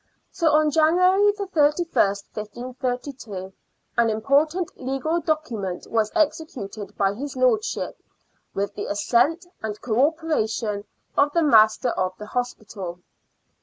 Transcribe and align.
So 0.31 0.49
on 0.49 0.71
January 0.71 1.31
31st, 1.31 2.23
1532, 2.33 3.53
an 3.99 4.09
important 4.09 4.71
legal 4.75 5.19
document 5.19 5.85
was 5.91 6.11
executed 6.15 6.97
by 6.97 7.13
his 7.13 7.35
lordship, 7.35 7.95
with 8.55 8.73
the 8.73 8.87
assent 8.87 9.45
and 9.61 9.79
co 9.79 10.07
operation 10.07 10.85
of 11.15 11.31
the 11.33 11.43
master 11.43 11.89
of 11.89 12.17
the 12.17 12.25
hospital. 12.25 13.01